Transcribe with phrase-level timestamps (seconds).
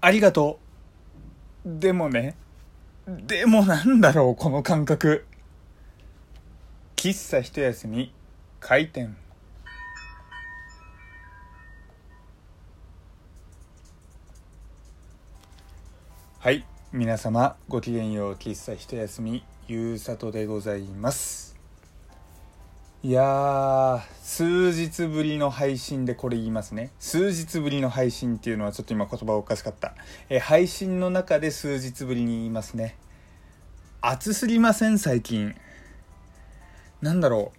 [0.00, 0.58] ありがと
[1.64, 1.80] う。
[1.80, 2.36] でもね、
[3.06, 5.24] でもなんだろう、この感覚。
[6.96, 8.12] 喫茶一休み、
[8.60, 9.16] 開店。
[16.38, 21.55] はい、皆様、ごきげんよう、喫茶一休み、ゆうさとでございます。
[23.06, 26.90] いやー、数日ぶりの配信でこれ言いますね。
[26.98, 29.94] 数日ぶりの配信っていうのはちょっと今言葉おかしかった。
[30.28, 32.96] え配信の中で数日ぶりに言いますね。
[34.00, 35.54] 暑すぎません、最近。
[37.00, 37.52] なんだろ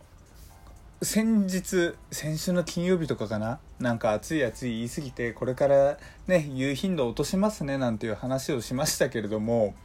[0.99, 1.05] う。
[1.05, 3.59] 先日、先週の金曜日とかかな？
[3.79, 7.77] なんか暑い暑い言い過ぎて、これからね、言う頻度落としますね？
[7.77, 9.75] なんていう話をしましたけれども、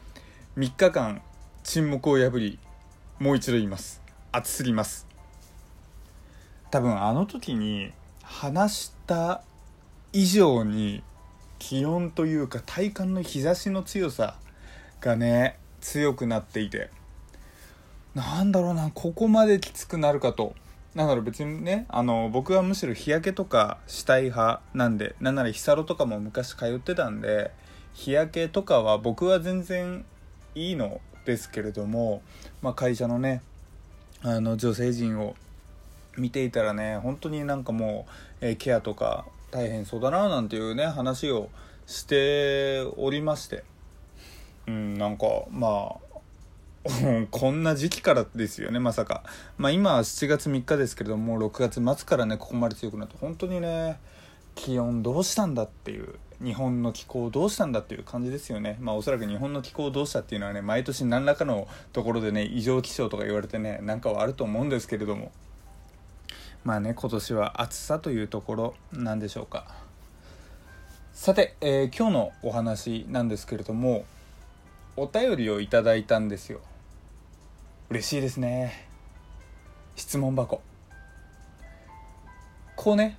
[0.56, 1.22] 3日間
[1.62, 2.58] 沈黙を破り、
[3.20, 4.02] もう一度言います。
[4.32, 5.11] 暑すぎます。
[6.72, 9.42] 多分あの時に話した
[10.14, 11.02] 以上に
[11.58, 14.36] 気温というか体感の日差しの強さ
[15.02, 16.88] がね強くなっていて。
[18.14, 20.54] なんだろうなここまできつくなるかと。
[20.94, 27.50] なんだろう別にねあの僕はむしろ日焼けとかしたい派なんでなんなら日サロとかも昔通ってたんで
[27.92, 30.06] 日焼けとかは僕は全然
[30.54, 32.22] いいのですけれども、
[32.62, 33.42] まあ、会社のね
[34.22, 35.34] あの女性陣を
[36.16, 38.06] 見ていたらね本当になんかも
[38.42, 41.48] う、えーケアとか大変そうだななんていうね話を
[41.86, 43.64] しておりまして。
[44.66, 46.12] うんなんかまあ
[47.30, 49.22] こんな時期からですよねまさか。
[49.56, 53.98] まあ今は7月3日ですけれども6月末からねここまで強くなって本当にね
[54.54, 58.78] 気温どうしたんだっていう日本の気候どうしたんだっていう感じですよね。
[58.80, 65.30] まあおそらく日本の気候どうしたっていうのはね毎年何らかのところでね異常気象とか言われてねなんかはあると思うんですけれども。
[66.64, 69.66] まあね今年は暑さというところなんでしょうか。
[71.12, 74.04] さて、えー今日のお話なんですけれども
[74.96, 76.60] お便りをいただいたんですよ。
[77.90, 78.88] 嬉しいですね。
[79.96, 80.62] 質問箱。
[82.76, 83.18] こうね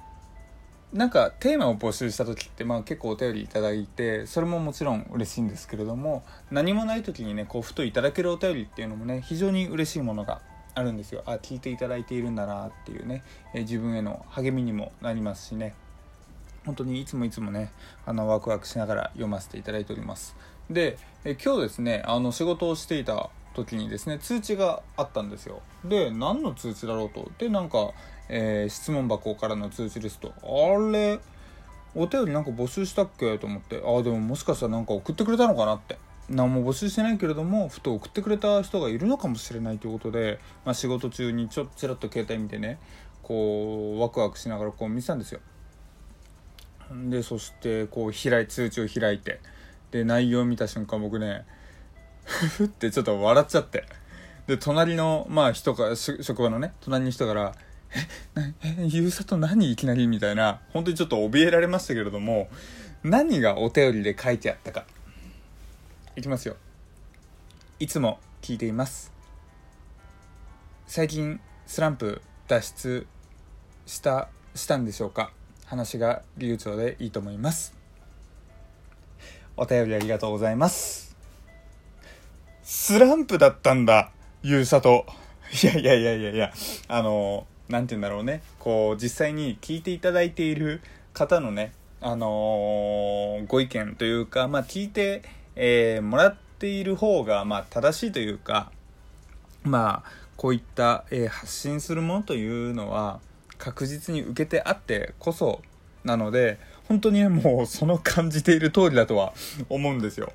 [0.92, 10.42] なんかテーマを募集した時ってまあ結構お便りいただいてそれももちろん嬉しいんですけれども何もない時にねこうふといただけるお便りっていうのもね非常に嬉しいものが
[10.76, 11.24] あるんですよ。
[11.26, 13.24] あ聞いていただいているんだなっていうね、
[13.54, 15.76] え自分への励みにもなりますしね。
[16.66, 17.72] 本当にいつもいつもね
[18.06, 20.36] あのワクワクしながら読ませていただいております。
[20.70, 25.62] でえ今日ですねあの仕事をしていた時にですね通知があったんですよ。
[25.84, 27.30] で何の通知だろうと。
[27.38, 27.92] でなんか、
[28.30, 31.20] えー質問箱からの通知ですとあれ
[31.96, 33.38] お便りなんか募集したっけ？
[33.38, 33.84] と思って。
[33.86, 36.00] ああでももしかしたらなんか送ってくれたのかなって。
[36.30, 42.80] 何も募集してないけれどもふと送ってくれた人がいるのかもしれないということで、まあ、仕事中にちょっちらっと携帯見てね
[43.22, 45.40] こうワクワクしながらこう見てたんですよ。
[47.10, 49.40] でそしてこう開い通知を開いて
[49.92, 51.46] で内容を見た瞬間僕ね
[52.24, 53.86] ふ ふってちょっと笑っちゃって。
[54.48, 57.56] で隣のまあ人がし職場のね隣の人から
[58.36, 59.72] 「えなえゆうさと何？
[59.72, 62.50] いきなり?」みたいな本当にちょっと怯えられましたけれども
[63.04, 64.86] 何がお便りで書いてあったか。
[66.16, 66.56] いきますよ。
[67.80, 69.12] いつも聞いています。
[70.86, 73.08] 最近スランプ脱出
[73.88, 75.32] したしたんでしょうか？
[75.66, 77.74] 話が流暢でいいと思います。
[79.58, 81.18] お便りありがとうございます。
[82.62, 84.12] スランプだったんだ
[84.44, 85.08] ゆうさと
[85.64, 86.54] いやいやいやいやいや
[86.90, 88.44] あのなんて言うんだろうね。
[88.60, 90.82] こう実際に聞いていただいている
[91.14, 95.24] 方のねあのーご意見というかまあ聞いて、
[95.56, 98.72] えーもらっている方がまあ正しいというか
[99.64, 103.20] まあこういった、えー発信するものというのは
[103.58, 105.62] 確実に受けてあってこそ
[106.04, 109.34] なので本当にねもうその感じている通りだとは
[109.70, 110.34] 思うんですよ。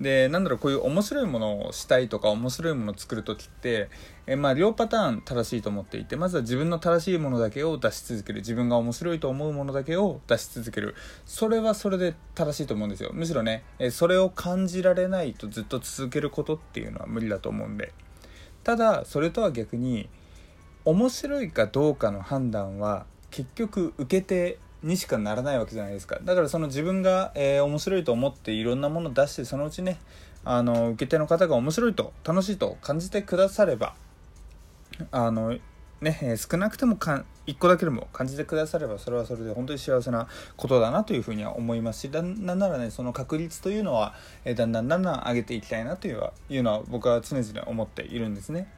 [0.00, 3.88] でなんだろうこういう面白いものをしたいとか面白いものを作る時って、
[4.26, 8.40] えまあ両パターン正しいと思っていてまずは自分の正しいものだけを出し続ける。
[8.40, 10.94] 自分が面白いと思うものだけを出し続ける。
[11.24, 13.10] それはそれで正しいと思うんですよ。
[13.14, 17.92] むしろね、えそれを感じられないとずっと続けることっていうのは無理だと思うんで。
[18.64, 20.08] ただそれとは逆に
[20.84, 29.98] 面白いかどうかの判断は結局受け手にしかならないわけじゃないですかだからその自分が、えー面白いと思っていろんなものを出してそのうちね
[30.44, 33.94] あの受け手の方が面白いと楽しいと感じてくだされば
[35.10, 35.56] あの
[36.00, 48.68] ね、少なくてもか1個だけでも感じてくださればそれはそれで本当に幸せなことだなというふうには思いますしだなんならねその確率というのは、えだんだんだんだん上げていきたいなといういうのは僕は常々思っているんですね。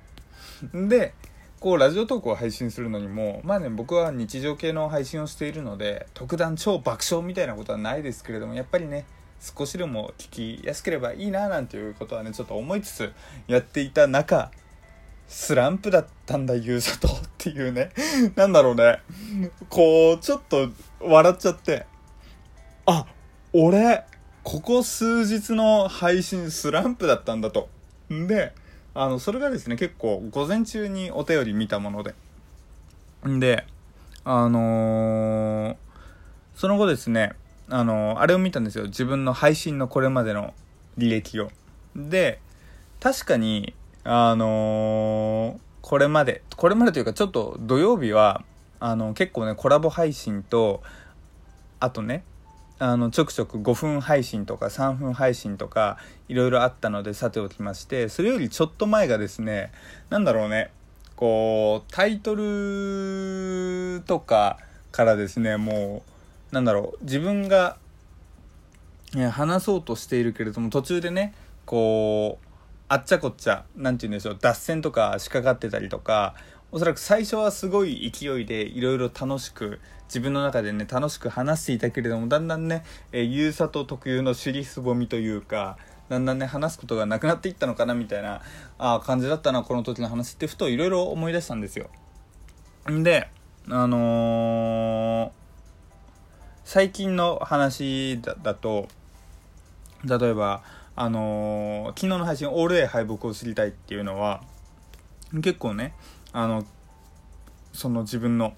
[0.72, 1.12] で
[1.60, 9.06] こうラジオトークを配信するのにもまあね僕は日常系の配信をしているので特段超爆笑みたいなことはないですけれどもやっぱりね
[9.40, 13.12] 少しでも聞きやすければいいななんていうことはねちょっと思いつつ
[13.48, 14.50] やっていた中
[15.26, 17.90] スランプだったんだゆうさとっていうね
[18.36, 19.00] なんだろうね。
[19.68, 20.68] こうちょっと
[21.00, 21.86] 笑っちゃって
[22.86, 23.04] あ
[23.52, 24.04] 俺
[24.42, 27.68] ここ数日の配信スランプだったんだと。
[28.12, 28.54] んで
[28.94, 32.14] あのそれがですね結構午前中にお便り見たもので。
[33.26, 33.64] んで
[34.24, 35.76] あのー、
[36.54, 37.32] その後ですね
[37.68, 38.84] あのー、あれを見たんですよ。
[38.84, 40.54] 自分の配信のこれまでの
[40.96, 41.50] 履歴を。
[41.96, 42.40] で
[43.00, 43.74] 確かに
[44.04, 48.42] あのー、これまでこれまでというかちょっと土曜日は
[48.80, 50.82] あの結構ねコラボ配信と
[51.80, 52.24] あとね
[52.80, 55.98] あのちょくちょく5分配信とか3分配信とか
[56.28, 59.72] いろいろあったのでさておきましてそれよりちょっと前がですね
[60.10, 60.70] 何だろうね
[61.16, 64.58] こうタイトルとか
[64.92, 66.04] からですねも
[66.52, 67.76] うなんだろう自分が
[69.32, 71.34] 話そうとしているけれども途中でね
[71.66, 72.46] こう
[72.88, 76.34] あっちゃこっちゃ何て言うんでしょう脱線とか仕掛かってたりとか
[76.70, 85.78] おそらく最初はすごい勢いでいろいろ楽しく自分の中でね楽しく話していたけれどもだんだんね、えー、ゆうさと特有の尻すぼみというか
[86.10, 88.42] だんだんね話すことがなくなっていったのかなみたいな
[88.76, 91.88] あ感じだったなこの時の話ってふといろいろ思い出したんですよ。
[92.90, 93.28] んで
[93.70, 95.30] あのー、
[96.64, 98.88] 最近の話だと
[100.04, 100.62] 例えば
[100.96, 104.42] あのー、昨日の配信「オール A 敗北を知りたい」っていうのは
[105.42, 105.94] 結構ね
[106.38, 106.64] あの
[107.72, 108.54] その自分の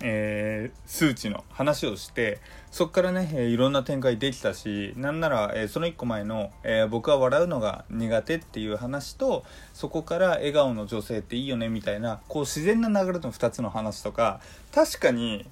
[0.00, 2.38] えー、数値の話をして
[2.70, 14.40] そこからね、えー、いろんな展開できたしなんなら、えー、その1個前の、え僕は笑うのが苦手っていう話とそこから笑顔の女性っていいよねみたいなこう自然な流れの2つの話とか
[14.72, 15.44] 確かに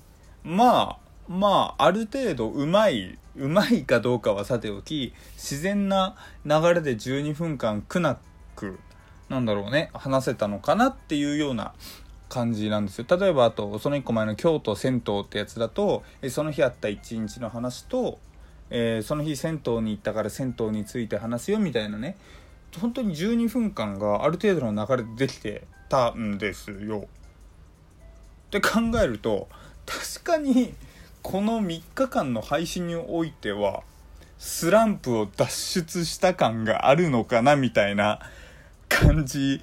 [0.45, 6.15] まあまあある程度うまいうまいかどうかはさておき自然な
[6.45, 8.17] 流れで12分間苦な
[8.55, 8.79] く
[9.29, 11.73] なんだろうね話せたのかなっていうような
[12.29, 18.19] 感じなんですよ例えばあとその1個前の京都銭湯ってやつだとえその日あった一日の話と、
[18.71, 22.17] えー、その日銭湯に行ったから銭湯について話すよみたいなね
[22.81, 27.07] 本当に12分間がある程度の流れでできてたんですよ。
[28.49, 29.49] って考えると
[29.87, 30.75] 確かに
[31.23, 33.83] この3日間の配信においては
[34.39, 38.21] スランプを脱出した感があるのかなみたいな
[38.89, 39.61] 感じ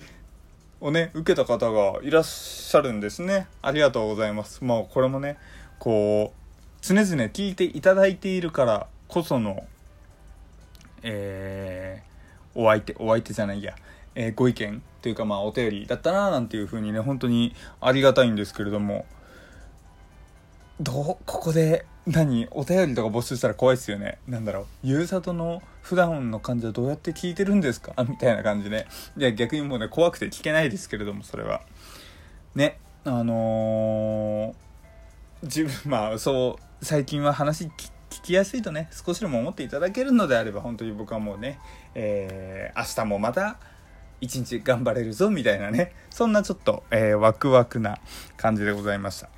[0.81, 3.47] をね受けた方がいらっしゃるんですね。
[3.61, 4.63] ありがとうございます。
[4.63, 5.37] まあこれもね
[5.79, 6.43] こう
[6.81, 9.65] 常々聞いていただいているからこその
[11.03, 13.75] えー、お相手お相手じゃないや、
[14.15, 19.05] えー、ご意見というかまあお便りだったななんていう風にね本当にありがたいんですけれども。
[20.81, 24.17] どうここで何お便りとか募集したら怖いですよね。
[24.27, 24.65] 何だろう。
[24.83, 27.93] ゆうさとの普段の感じはどうやって聞いてるんですか？
[28.07, 28.87] みたいな感じで。
[29.17, 31.61] いや逆にもうね怖くて聞けないですけれどもそれは。
[32.55, 32.77] ね。
[33.05, 34.53] あのー、
[35.43, 37.71] 自分 まあそう最近は話聞
[38.21, 41.59] きやすいとね少しでも思っていただけるのであれば本当に僕はもうね、
[41.95, 43.57] えー、明日もまた
[44.21, 45.93] 一日頑張れるぞみたいなね。
[46.09, 47.97] そんなちょっと、えー、ワクワクな
[48.37, 49.29] 感じでございました。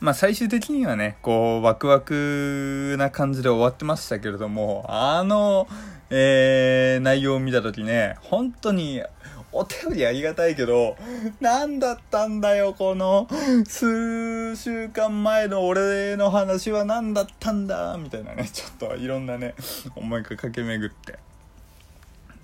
[0.00, 5.66] まあ最終的にはね、こう、ワクワクな感じで終わってましたけれども、あの、
[6.10, 9.02] えー、内容を見たときね、本当に、
[9.50, 10.96] お便りありがたいけど、
[11.40, 13.26] 何だったんだよ、この、
[13.66, 19.54] 数週間前の俺の話は何だったんだ、みたいなね、ちょっといろんなね、
[19.96, 21.18] 思いが駆け巡って、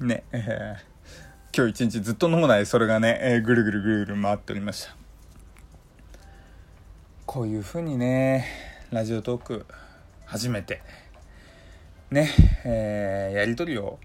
[0.00, 5.03] ね、えー、今日一日ずっと飲まない、それがね、えー、ぐるぐるぐるぐる回っておりました。
[7.26, 8.47] こういうふうにね
[8.90, 9.66] ラジオトーク
[10.26, 10.83] 初めて
[12.11, 12.31] ね、
[12.64, 13.99] えー、やり取りを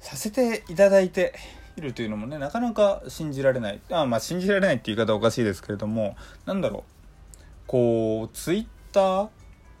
[0.00, 1.34] させていただいて
[1.76, 9.28] いるというのもねなかなか信じられないあまあ信じられないって言い方おかしいですけれども何だろうこうツイッター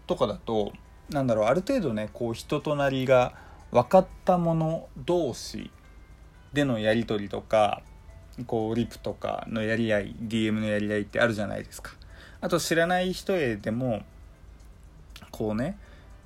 [0.06, 0.72] とかだと
[1.10, 3.34] なんだろうある程度ねこう人となりが
[3.72, 5.70] 分かったもの同士
[6.52, 7.82] でのやり取りとか
[8.46, 11.92] こうリプとかのやり合い DM のやり合いってあるじゃないですか。
[12.42, 14.02] あと知らない人へでも
[15.30, 15.78] こうね、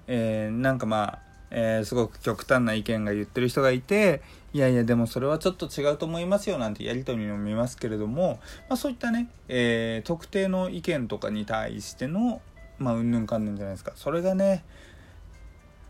[0.09, 1.19] えー、なんかまあ、
[1.51, 4.23] えー、すごく極端な意見が言ってる人がいて
[4.55, 12.41] いやいやでもそれはちょっと違うと思いますよなんてやり取りも見ますけれども、まあ、そういったね、えー、特定の意見とかに対しての
[12.79, 13.93] まあうんぬんかんぬんじゃないですか。
[13.95, 14.65] それがね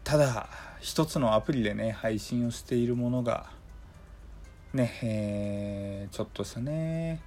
[0.02, 0.48] ただ
[0.80, 3.46] 一つのアプリでね配信をしているものが
[4.74, 7.20] ねえー、ちょっとしたね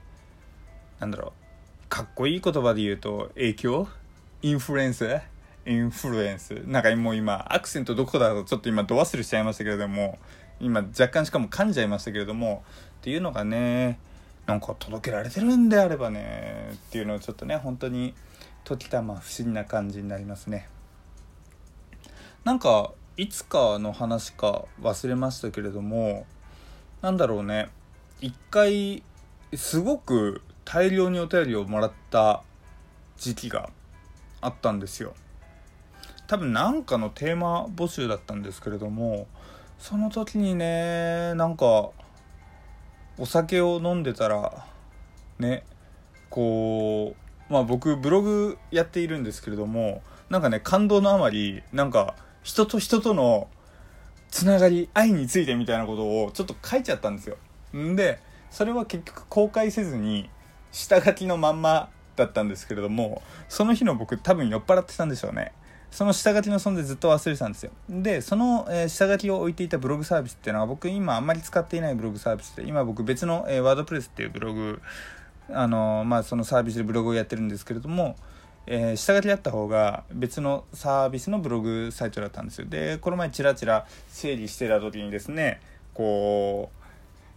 [0.99, 1.48] なんだろう
[1.89, 3.87] かっこいい言葉で言うと影響？
[4.43, 5.09] インフルエンス？
[5.65, 6.51] インフルエンス。
[6.67, 10.19] なんかもう今アクセントどこだとちょっと今ド忘れしちゃいましたけれども
[10.59, 12.63] 今若干しかも噛んじゃいましたけれども
[12.99, 13.97] っていうのがね
[14.45, 18.13] なんか届けられてるんであればねっていうのをちょっとね本当に
[18.65, 20.69] 時たま不思議な感じになりますね。
[22.43, 26.27] なんかいつかの話か忘れましたけれども
[27.01, 27.69] なんだろうね。
[28.21, 29.01] 一回
[29.55, 32.43] すごく大量にお便りをもらった
[33.17, 33.71] 時期が
[34.39, 35.15] あったんですよ。
[36.27, 39.25] 多分なんかのテーマ募集だったんですけれども
[39.79, 41.89] その時にねなんか
[43.17, 44.67] お酒を飲んでたら
[45.39, 45.63] ね
[46.29, 47.15] こ
[47.49, 53.47] うまあ僕ブログやっているんですけれどもなんかね感動のあまりなんか人と人との
[54.29, 57.37] つながり愛についてみたいなことをちょっと書いちゃったんですよ。
[57.75, 58.19] んで
[58.51, 60.29] それは結局公開せずに
[60.71, 65.53] 下書きのまんまだったんですけれどもその日の僕多分酔っ払ってたんでしょうね。
[65.91, 67.71] その下書きの存在ずっと忘れてたんですよ。
[67.89, 74.81] でその、えー、下書きを置いていたブログサービスっていうのは僕今あんまり使っていないブログサービスで今僕別の、えー、ワードプレスっていうブログ
[75.51, 78.15] あのー、まあそのサービスでブログをやってるんですけれども
[78.71, 82.67] えー、下書きだった方が別のサービスのブログサイトだったんですよ。
[82.69, 85.59] でこの前チラチラ整理してた時にですね
[85.95, 86.78] こう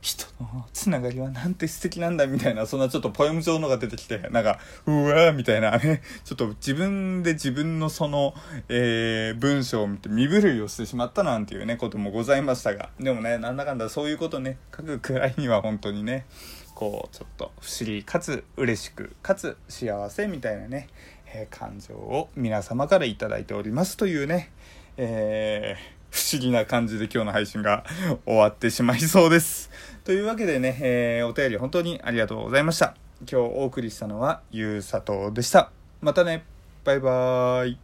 [0.03, 8.35] 人のつながりはなんて素敵なんだみたいなそんなちょっとポエム上のが出てきてなんかうわーみたいな ねちょっと自分で自分のその、
[8.69, 16.27] えー、文章を見て身震いをしてしまったなんていうねこともございましたがでもねなんだかんだそういうことね書くくらいには本当にね
[16.75, 20.89] こうちょっと不思議かつ嬉しくかつ幸せみたいなね、
[21.33, 24.51] えー、感情を皆様から頂いておりますというね
[24.97, 27.85] えー不思議な感じで今日の配信が
[28.27, 29.71] 終わってしまいそうです。
[30.05, 32.97] というわけでね、えー、お便り本当にありがとうございました。
[33.21, 35.71] 今日お送りしたのはゆうさとでした。
[36.01, 36.45] またね。
[36.85, 37.79] バイバーイ。